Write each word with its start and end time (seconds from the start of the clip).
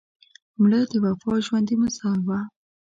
مړه 0.61 0.81
د 0.91 0.93
وفا 1.05 1.33
ژوندي 1.45 1.75
مثال 1.83 2.19
وه 2.27 2.39